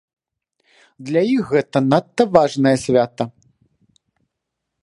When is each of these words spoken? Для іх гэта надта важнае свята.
Для 1.09 1.21
іх 1.35 1.43
гэта 1.57 1.77
надта 1.91 2.23
важнае 2.39 2.75
свята. 2.87 3.23